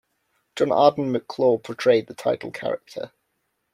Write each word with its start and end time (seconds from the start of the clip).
John 0.55 0.71
Arden 0.71 1.11
McClure 1.11 1.59
portrayed 1.59 2.07
the 2.07 2.15
title 2.15 2.49
character. 2.49 3.11